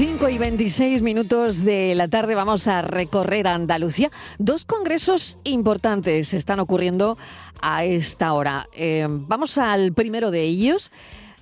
[0.00, 4.10] 5 y 26 minutos de la tarde vamos a recorrer Andalucía.
[4.38, 7.18] Dos congresos importantes están ocurriendo
[7.60, 8.66] a esta hora.
[8.72, 10.90] Eh, vamos al primero de ellos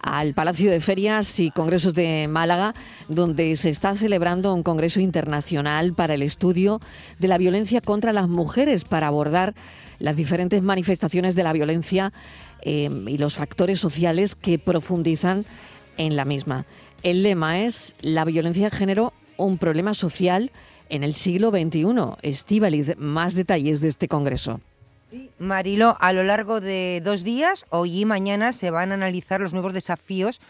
[0.01, 2.75] al Palacio de Ferias y Congresos de Málaga,
[3.07, 6.81] donde se está celebrando un Congreso Internacional para el estudio
[7.21, 9.55] de la violencia contra las mujeres, para abordar
[10.01, 12.13] las diferentes manifestaciones de la violencia
[12.63, 15.47] eh, y los factores sociales que profundizan
[15.97, 16.67] en la misma.
[17.03, 20.51] El lema es La violencia de género, un problema social
[20.89, 21.85] en el siglo XXI.
[22.23, 24.61] Estíbaliz, más detalles de este Congreso.
[25.39, 29.53] Marilo, a lo largo de dos días, hoy y mañana, se van a analizar los
[29.53, 30.41] nuevos desafíos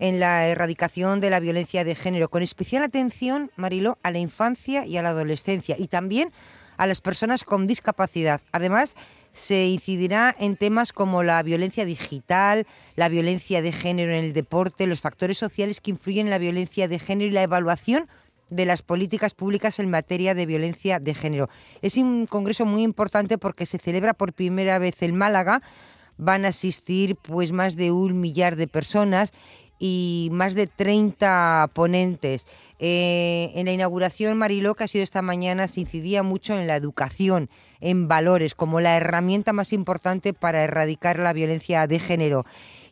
[0.00, 4.86] en la erradicación de la violencia de género, con especial atención, Marilo, a la infancia
[4.86, 6.32] y a la adolescencia y también
[6.76, 8.40] a las personas con discapacidad.
[8.52, 8.96] Además,
[9.32, 14.86] se incidirá en temas como la violencia digital, la violencia de género en el deporte,
[14.86, 18.08] los factores sociales que influyen en la violencia de género y la evaluación
[18.50, 21.48] de las políticas públicas en materia de violencia de género.
[21.82, 25.62] Es un congreso muy importante porque se celebra por primera vez en Málaga.
[26.16, 29.32] Van a asistir pues más de un millar de personas
[29.80, 32.46] y más de 30 ponentes.
[32.86, 36.76] Eh, en la inauguración, Mariló, que ha sido esta mañana, se incidía mucho en la
[36.76, 37.48] educación,
[37.80, 42.44] en valores, como la herramienta más importante para erradicar la violencia de género.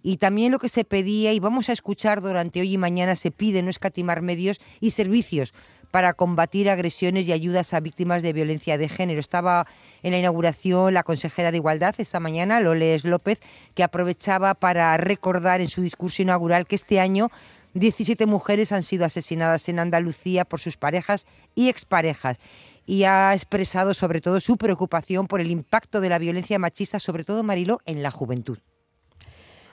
[0.02, 3.30] Y también lo que se pedía, y vamos a escuchar durante hoy y mañana, se
[3.30, 5.52] pide no escatimar medios y servicios
[5.90, 9.20] para combatir agresiones y ayudas a víctimas de violencia de género.
[9.20, 9.66] Estaba
[10.02, 13.40] en la inauguración la consejera de Igualdad esta mañana, Loles López,
[13.74, 17.28] que aprovechaba para recordar en su discurso inaugural que este año
[17.74, 22.38] 17 mujeres han sido asesinadas en Andalucía por sus parejas y exparejas
[22.86, 27.24] y ha expresado sobre todo su preocupación por el impacto de la violencia machista, sobre
[27.24, 28.58] todo Mariló, en la juventud.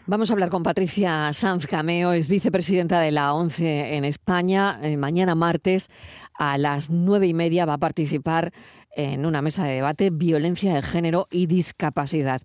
[0.06, 4.80] Vamos a hablar con Patricia Sanz Cameo, es vicepresidenta de la ONCE en España.
[4.82, 5.90] Eh, mañana martes
[6.34, 8.52] a las nueve y media va a participar
[8.96, 12.42] en una mesa de debate violencia de género y discapacidad.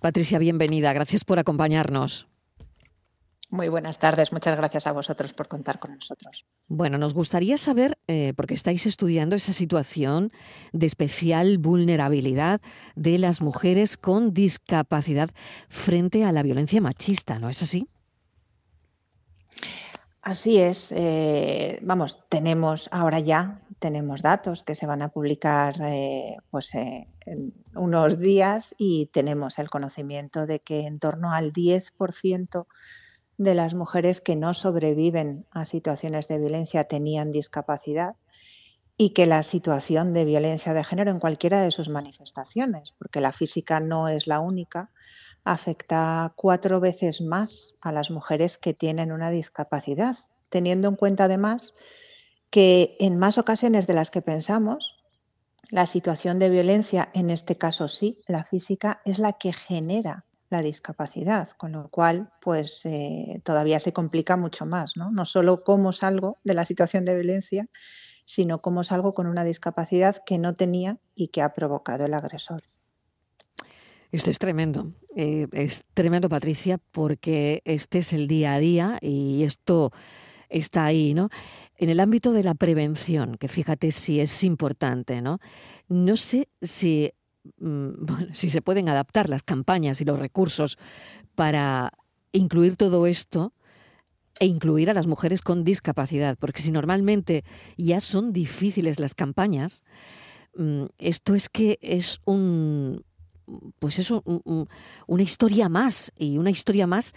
[0.00, 0.92] Patricia, bienvenida.
[0.92, 2.26] Gracias por acompañarnos.
[3.48, 6.44] Muy buenas tardes, muchas gracias a vosotros por contar con nosotros.
[6.66, 10.32] Bueno, nos gustaría saber, eh, porque estáis estudiando esa situación
[10.72, 12.60] de especial vulnerabilidad
[12.96, 15.30] de las mujeres con discapacidad
[15.68, 17.88] frente a la violencia machista, ¿no es así?
[20.22, 20.88] Así es.
[20.90, 27.54] Eh, vamos, tenemos ahora ya, tenemos datos que se van a publicar eh, pues, en
[27.76, 32.66] unos días y tenemos el conocimiento de que en torno al 10%
[33.38, 38.16] de las mujeres que no sobreviven a situaciones de violencia tenían discapacidad
[38.96, 43.32] y que la situación de violencia de género en cualquiera de sus manifestaciones, porque la
[43.32, 44.90] física no es la única,
[45.44, 50.16] afecta cuatro veces más a las mujeres que tienen una discapacidad,
[50.48, 51.74] teniendo en cuenta además
[52.50, 54.96] que en más ocasiones de las que pensamos,
[55.68, 60.62] la situación de violencia, en este caso sí, la física, es la que genera la
[60.62, 65.10] discapacidad, con lo cual pues eh, todavía se complica mucho más, ¿no?
[65.10, 67.68] No solo cómo salgo de la situación de violencia,
[68.24, 72.62] sino cómo salgo con una discapacidad que no tenía y que ha provocado el agresor.
[74.12, 79.42] Esto es tremendo, eh, es tremendo Patricia, porque este es el día a día y
[79.42, 79.92] esto
[80.48, 81.28] está ahí, ¿no?
[81.76, 85.40] En el ámbito de la prevención, que fíjate si es importante, ¿no?
[85.88, 87.12] No sé si
[87.58, 87.90] Mm,
[88.32, 90.78] si se pueden adaptar las campañas y los recursos
[91.34, 91.92] para
[92.32, 93.52] incluir todo esto
[94.38, 97.44] e incluir a las mujeres con discapacidad, porque si normalmente
[97.78, 99.82] ya son difíciles las campañas,
[100.56, 103.02] mm, esto es que es un
[103.78, 107.14] pues es una historia más y una historia más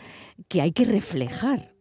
[0.47, 1.73] que hay que reflejar.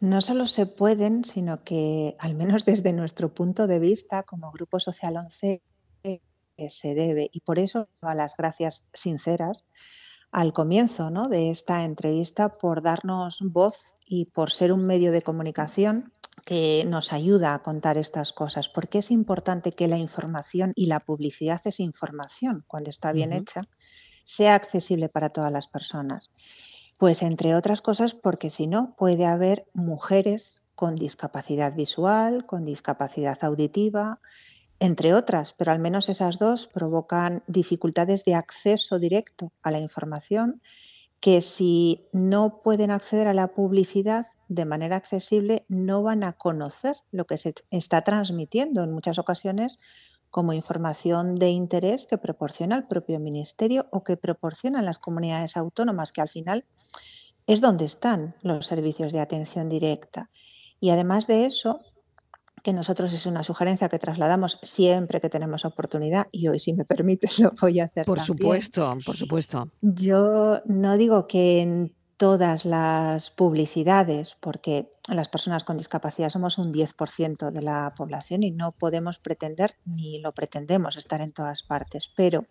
[0.00, 4.80] No solo se pueden, sino que, al menos desde nuestro punto de vista, como Grupo
[4.80, 5.62] Social 11,
[6.70, 7.30] se debe.
[7.32, 9.66] Y por eso a las gracias sinceras
[10.30, 11.28] al comienzo ¿no?
[11.28, 16.12] de esta entrevista por darnos voz y por ser un medio de comunicación
[16.44, 21.00] que nos ayuda a contar estas cosas, porque es importante que la información y la
[21.00, 23.68] publicidad es información, cuando está bien hecha,
[24.24, 26.30] sea accesible para todas las personas.
[26.96, 33.38] Pues entre otras cosas, porque si no, puede haber mujeres con discapacidad visual, con discapacidad
[33.42, 34.20] auditiva,
[34.82, 40.60] entre otras, pero al menos esas dos provocan dificultades de acceso directo a la información
[41.20, 46.96] que si no pueden acceder a la publicidad de manera accesible no van a conocer
[47.12, 49.78] lo que se está transmitiendo en muchas ocasiones
[50.30, 56.10] como información de interés que proporciona el propio ministerio o que proporcionan las comunidades autónomas,
[56.10, 56.64] que al final
[57.46, 60.28] es donde están los servicios de atención directa.
[60.80, 61.82] Y además de eso,
[62.62, 66.84] que nosotros es una sugerencia que trasladamos siempre que tenemos oportunidad, y hoy, si me
[66.84, 68.06] permites, lo voy a hacer.
[68.06, 69.68] Por supuesto, por supuesto.
[69.80, 76.72] Yo no digo que en todas las publicidades, porque las personas con discapacidad somos un
[76.72, 82.12] 10% de la población y no podemos pretender, ni lo pretendemos, estar en todas partes,
[82.16, 82.46] pero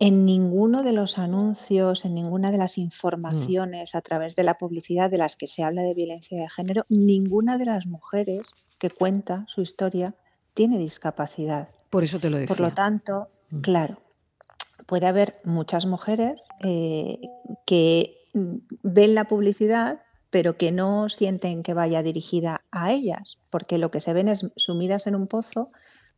[0.00, 5.08] en ninguno de los anuncios, en ninguna de las informaciones a través de la publicidad
[5.08, 8.50] de las que se habla de violencia de género, ninguna de las mujeres
[8.82, 10.16] que cuenta su historia
[10.54, 11.68] tiene discapacidad.
[11.88, 12.48] Por eso te lo decía.
[12.48, 13.60] Por lo tanto, mm.
[13.60, 14.02] claro,
[14.86, 17.20] puede haber muchas mujeres eh,
[17.64, 20.00] que ven la publicidad
[20.30, 24.46] pero que no sienten que vaya dirigida a ellas, porque lo que se ven es
[24.56, 25.70] sumidas en un pozo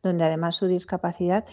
[0.04, 1.44] donde además su discapacidad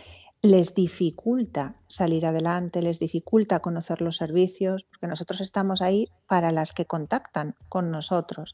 [0.44, 6.72] les dificulta salir adelante, les dificulta conocer los servicios, porque nosotros estamos ahí para las
[6.72, 8.54] que contactan con nosotros.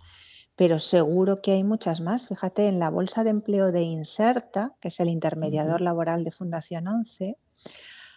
[0.57, 2.27] Pero seguro que hay muchas más.
[2.27, 6.87] Fíjate, en la bolsa de empleo de Inserta, que es el intermediador laboral de Fundación
[6.87, 7.37] 11,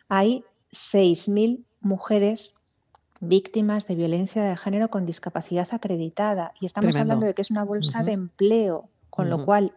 [0.09, 0.43] hay
[0.73, 2.55] 6.000 mujeres
[3.21, 6.53] víctimas de violencia de género con discapacidad acreditada.
[6.61, 9.75] Y estamos hablando de que es una bolsa de empleo, con lo cual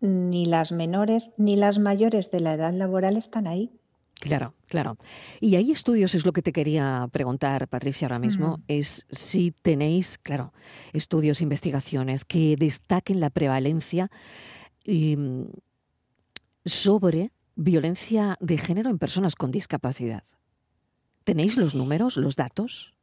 [0.00, 3.72] ni las menores ni las mayores de la edad laboral están ahí.
[4.20, 4.96] Claro, claro.
[5.40, 10.18] Y hay estudios, es lo que te quería preguntar, Patricia, ahora mismo, es si tenéis,
[10.18, 10.52] claro,
[10.92, 14.10] estudios, investigaciones que destaquen la prevalencia
[14.86, 15.44] mm,
[16.64, 20.24] sobre violencia de género en personas con discapacidad.
[21.24, 22.94] ¿Tenéis los números, los datos?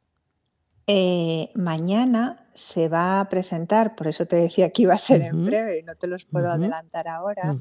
[0.88, 5.44] Eh, mañana se va a presentar, por eso te decía que iba a ser en
[5.44, 7.58] breve y no te los puedo adelantar ahora.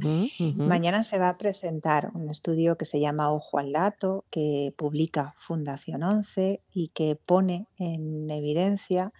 [0.55, 5.33] Mañana se va a presentar un estudio que se llama Ojo al Dato, que publica
[5.39, 9.11] Fundación 11 y que pone en evidencia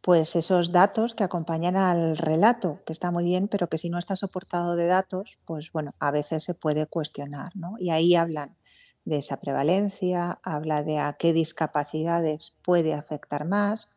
[0.00, 3.98] pues esos datos que acompañan al relato, que está muy bien, pero que si no
[3.98, 7.74] está soportado de datos, pues bueno, a veces se puede cuestionar, ¿no?
[7.78, 8.56] Y ahí hablan
[9.04, 13.90] de esa prevalencia, habla de a qué discapacidades puede afectar más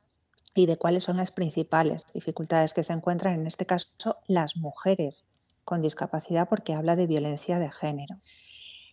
[0.56, 5.24] y de cuáles son las principales dificultades que se encuentran, en este caso, las mujeres
[5.64, 8.16] con discapacidad, porque habla de violencia de género.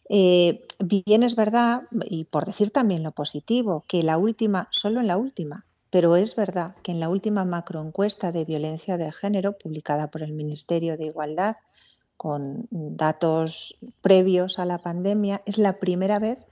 [0.09, 5.07] Eh, bien es verdad, y por decir también lo positivo, que la última, solo en
[5.07, 10.11] la última, pero es verdad que en la última macroencuesta de violencia de género publicada
[10.11, 11.57] por el Ministerio de Igualdad
[12.17, 16.47] con datos previos a la pandemia, es la primera vez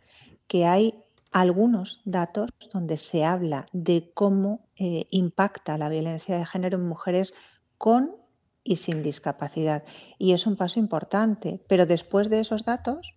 [0.46, 0.94] que hay
[1.30, 7.34] algunos datos donde se habla de cómo eh, impacta la violencia de género en mujeres
[7.78, 8.16] con
[8.64, 9.84] y sin discapacidad.
[10.18, 13.14] Y es un paso importante, pero después de esos datos,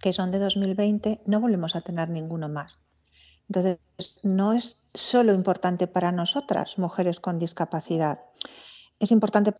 [0.00, 2.80] que son de 2020, no volvemos a tener ninguno más.
[3.48, 3.78] Entonces,
[4.22, 8.20] no es solo importante para nosotras, mujeres con discapacidad,
[8.98, 9.52] es importante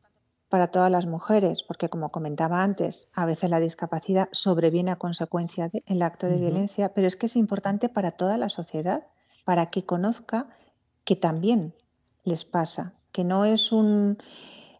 [0.54, 5.68] para todas las mujeres, porque como comentaba antes, a veces la discapacidad sobreviene a consecuencia
[5.68, 9.02] del acto de violencia, pero es que es importante para toda la sociedad,
[9.44, 10.46] para que conozca
[11.02, 11.74] que también
[12.22, 14.16] les pasa, que no es un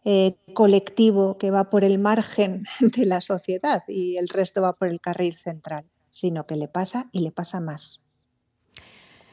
[0.05, 4.87] eh, colectivo que va por el margen de la sociedad y el resto va por
[4.87, 8.04] el carril central, sino que le pasa y le pasa más.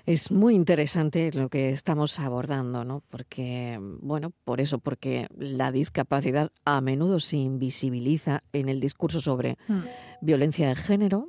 [0.04, 3.04] Es muy interesante lo que estamos abordando, ¿no?
[3.08, 9.58] Porque, bueno, por eso, porque la discapacidad a menudo se invisibiliza en el discurso sobre
[9.68, 9.80] mm.
[10.20, 11.28] violencia de género,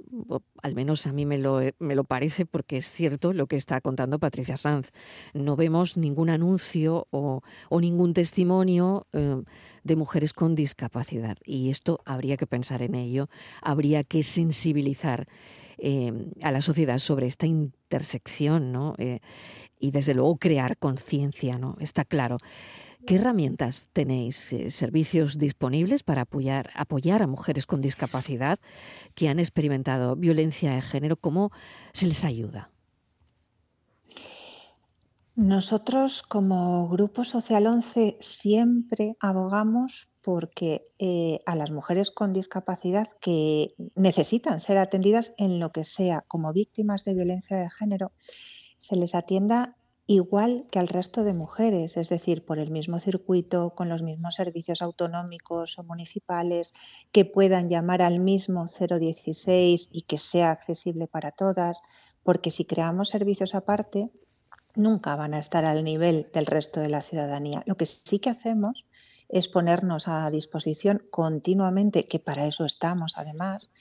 [0.64, 3.80] al menos a mí me lo, me lo parece porque es cierto lo que está
[3.80, 4.90] contando Patricia Sanz.
[5.36, 7.42] No vemos ningún anuncio o,
[7.80, 9.44] ningún testimonio eh,
[9.84, 13.30] de mujeres con discapacidad y esto habría que pensar en ello,
[13.62, 15.28] habría que sensibilizar.
[15.78, 18.96] Em, a la sociedad sobre esta intersección, ¿no?
[18.98, 19.20] Eh,
[19.80, 21.76] y desde luego crear conciencia, ¿no?
[21.80, 22.38] Está claro.
[23.06, 28.60] ¿Qué herramientas tenéis, eh, servicios disponibles para apoyar, apoyar a mujeres con discapacidad
[29.14, 31.18] que han experimentado violencia de género?
[31.18, 31.52] ¿Cómo
[31.92, 32.70] se les ayuda?
[35.36, 43.76] Nosotros como Grupo Social 11 siempre abogamos porque eh, a las mujeres con discapacidad que
[43.96, 48.14] necesitan ser atendidas en lo que sea como víctimas de violencia de género,
[48.78, 49.76] se les atienda
[50.08, 54.36] igual que al resto de mujeres, es decir, por el mismo circuito, con los mismos
[54.36, 56.74] servicios autonómicos o municipales,
[57.12, 61.82] que puedan llamar al mismo 016 y que sea accesible para todas,
[62.24, 64.10] porque si creamos servicios aparte,
[64.76, 67.64] nunca van a estar al nivel del resto de la ciudadanía.
[67.66, 68.86] Lo que sí que hacemos
[69.34, 73.72] es ponernos a disposición continuamente, que para eso estamos además,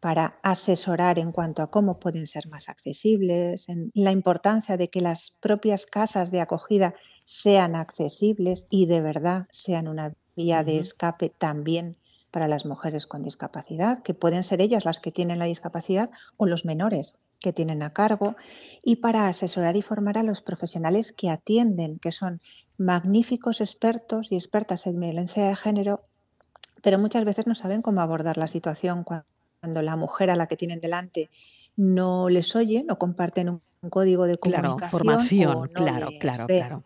[0.00, 5.02] para asesorar en cuanto a cómo pueden ser más accesibles, en la importancia de que
[5.02, 6.94] las propias casas de acogida
[7.26, 11.98] sean accesibles y de verdad sean una vía de escape también
[12.30, 16.46] para las mujeres con discapacidad, que pueden ser ellas las que tienen la discapacidad o
[16.46, 18.34] los menores que tienen a cargo,
[18.82, 22.40] y para asesorar y formar a los profesionales que atienden, que son
[22.78, 26.04] magníficos expertos y expertas en violencia de género,
[26.82, 30.56] pero muchas veces no saben cómo abordar la situación cuando la mujer a la que
[30.56, 31.30] tienen delante
[31.76, 34.78] no les oye, no comparten un, código de comunicación.
[34.78, 36.84] Claro, formación, claro, claro, claro.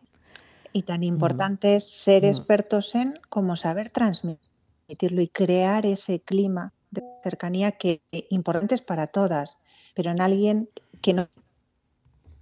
[0.72, 7.02] Y tan importante es ser expertos en cómo saber transmitirlo y crear ese clima de
[7.22, 9.56] cercanía que importante es para todas,
[9.94, 10.68] pero en alguien
[11.00, 11.28] que no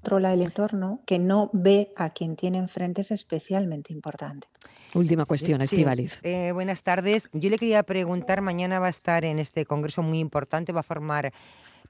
[0.09, 4.49] controla el entorno, que no ve a quien tiene enfrente es especialmente importante.
[4.95, 6.21] Última cuestión, Estivaliz.
[6.23, 7.29] Eh, buenas tardes.
[7.35, 10.83] Yo le quería preguntar, mañana va a estar en este congreso muy importante, va a
[10.83, 11.31] formar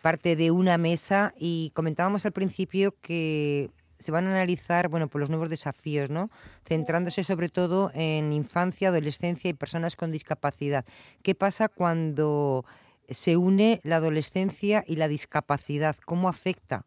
[0.02, 3.70] parte de una mesa y comentábamos al principio que
[4.00, 6.28] se van a analizar bueno, pues los nuevos desafíos, ¿no?
[6.64, 10.84] centrándose sobre todo en infancia, adolescencia y personas con discapacidad.
[11.22, 12.64] ¿Qué pasa cuando
[13.08, 15.94] se une la adolescencia y la discapacidad?
[16.04, 16.84] ¿Cómo afecta?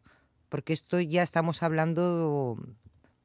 [0.52, 2.58] Porque esto ya estamos hablando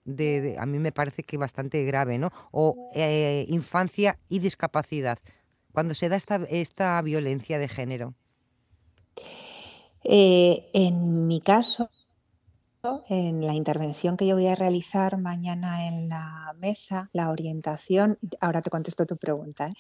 [0.06, 2.32] de, a mí me parece que bastante grave, ¿no?
[2.52, 5.20] O eh, infancia y discapacidad.
[5.74, 8.14] Cuando se da esta, esta violencia de género.
[10.06, 11.90] Eh, en mi caso,
[13.10, 18.62] en la intervención que yo voy a realizar mañana en la mesa, la orientación, ahora
[18.62, 19.74] te contesto tu pregunta, ¿eh?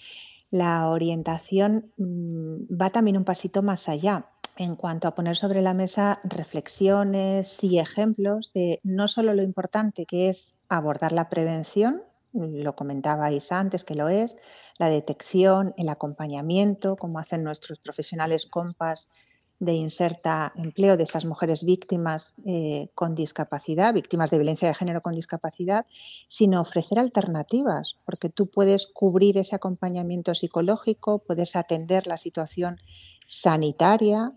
[0.49, 4.25] la orientación mm, va también un pasito más allá
[4.57, 10.05] en cuanto a poner sobre la mesa reflexiones y ejemplos de no solo lo importante
[10.05, 12.01] que es abordar la prevención,
[12.33, 14.37] lo comentabais antes que lo es,
[14.77, 19.07] la detección, el acompañamiento, como hacen nuestros profesionales compas
[19.59, 25.01] de inserta empleo de esas mujeres víctimas eh, con discapacidad, víctimas de violencia de género
[25.01, 25.87] con discapacidad,
[26.27, 32.77] sino ofrecer alternativas, porque tú puedes cubrir ese acompañamiento psicológico, puedes atender la situación
[33.27, 34.31] sanitaria,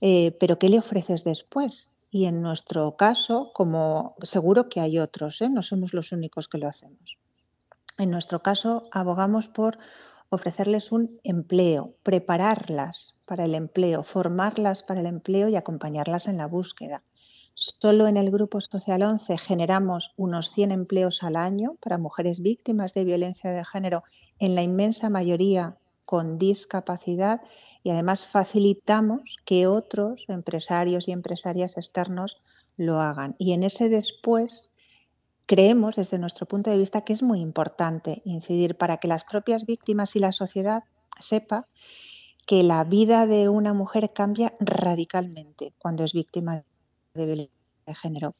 [0.00, 1.92] eh, pero ¿qué le ofreces después?
[2.10, 5.50] Y en nuestro caso, como seguro que hay otros, ¿eh?
[5.50, 7.18] no somos los únicos que lo hacemos.
[7.98, 9.78] En nuestro caso, abogamos por
[10.30, 16.46] ofrecerles un empleo, prepararlas para el empleo, formarlas para el empleo y acompañarlas en la
[16.46, 17.02] búsqueda.
[17.54, 22.92] Solo en el Grupo Social 11 generamos unos 100 empleos al año para mujeres víctimas
[22.92, 24.04] de violencia de género,
[24.38, 27.42] en la inmensa mayoría con discapacidad
[27.82, 32.40] y además facilitamos que otros empresarios y empresarias externos
[32.76, 33.36] lo hagan.
[33.38, 34.72] Y en ese después
[35.46, 39.66] creemos desde nuestro punto de vista que es muy importante incidir para que las propias
[39.66, 40.84] víctimas y la sociedad
[41.20, 41.68] sepa
[42.46, 46.62] que la vida de una mujer cambia radicalmente cuando es víctima
[47.14, 48.34] de violencia de género,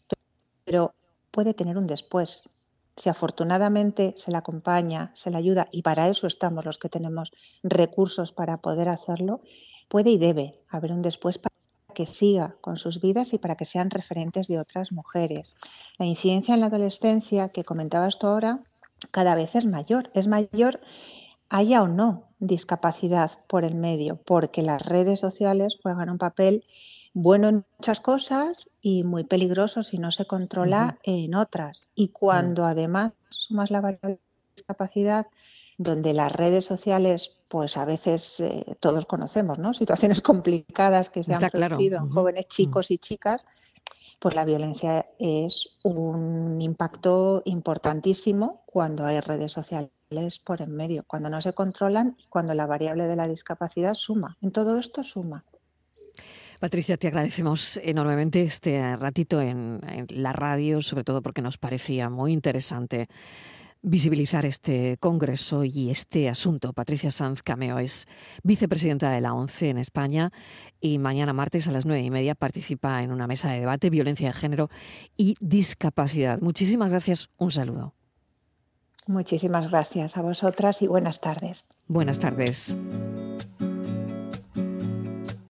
[0.64, 0.94] pero
[1.30, 2.49] puede tener un después.
[2.97, 7.31] Si afortunadamente se la acompaña, se la ayuda, y para eso estamos los que tenemos
[7.62, 9.43] recursos para poder hacerlo,
[9.88, 11.55] puede y debe haber un después para
[11.95, 15.57] que siga con sus vidas y para que sean referentes de otras mujeres.
[15.99, 18.61] La incidencia en la adolescencia que comentabas tú ahora
[19.11, 20.11] cada vez es mayor.
[20.15, 20.81] Es mayor
[21.49, 26.65] haya o no discapacidad por el medio, porque las redes sociales juegan un papel
[27.16, 31.90] bueno en muchas cosas y muy peligroso si no se controla en otras.
[31.94, 35.26] Y cuando además sumas la variable de discapacidad,
[35.78, 39.73] donde las redes sociales, pues a veces eh, todos conocemos, ¿no?
[39.73, 43.42] Situaciones complicadas que se han producido en jóvenes chicos y chicas,
[44.18, 49.90] pues la violencia es un impacto importantísimo cuando hay redes sociales
[50.44, 54.37] por en medio, cuando no se controlan y cuando la variable de la discapacidad suma.
[54.42, 55.44] En todo esto suma.
[56.61, 62.33] Patricia, te agradecemos enormemente este ratito en la radio, sobre todo porque nos parecía muy
[62.33, 63.09] interesante
[63.83, 66.73] visibilizar este congreso y este asunto.
[66.73, 68.07] Patricia Sanz Cameo es
[68.43, 70.33] vicepresidenta de la ONCE en España
[70.81, 74.29] y mañana martes a las nueve y media participa en una mesa de debate, violencia
[74.29, 74.71] de género
[75.17, 76.41] y discapacidad.
[76.41, 77.29] Muchísimas gracias.
[77.39, 77.95] Un saludo.
[79.07, 81.69] Muchísimas gracias a vosotras y buenas tardes.
[81.87, 82.75] Buenas tardes.